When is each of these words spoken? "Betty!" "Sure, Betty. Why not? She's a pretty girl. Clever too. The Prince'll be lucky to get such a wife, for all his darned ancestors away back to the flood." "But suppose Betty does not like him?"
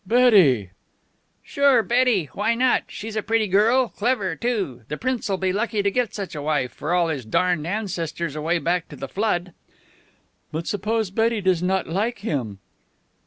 "Betty!" 0.03 0.71
"Sure, 1.43 1.83
Betty. 1.83 2.25
Why 2.33 2.55
not? 2.55 2.85
She's 2.87 3.15
a 3.15 3.21
pretty 3.21 3.45
girl. 3.45 3.87
Clever 3.89 4.35
too. 4.35 4.81
The 4.87 4.97
Prince'll 4.97 5.37
be 5.37 5.53
lucky 5.53 5.83
to 5.83 5.91
get 5.91 6.15
such 6.15 6.33
a 6.33 6.41
wife, 6.41 6.71
for 6.71 6.95
all 6.95 7.09
his 7.09 7.23
darned 7.23 7.67
ancestors 7.67 8.35
away 8.35 8.57
back 8.57 8.87
to 8.89 8.95
the 8.95 9.07
flood." 9.07 9.53
"But 10.51 10.65
suppose 10.65 11.11
Betty 11.11 11.39
does 11.39 11.61
not 11.61 11.87
like 11.87 12.17
him?" 12.25 12.57